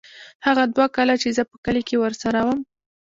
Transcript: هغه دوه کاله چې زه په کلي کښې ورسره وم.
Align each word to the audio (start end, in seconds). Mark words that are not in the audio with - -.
هغه 0.45 0.63
دوه 0.75 0.85
کاله 0.95 1.15
چې 1.21 1.29
زه 1.37 1.43
په 1.49 1.55
کلي 1.65 1.81
کښې 1.87 1.97
ورسره 1.99 2.39
وم. 2.45 2.59